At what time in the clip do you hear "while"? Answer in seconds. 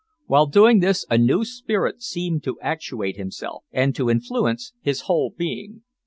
0.25-0.47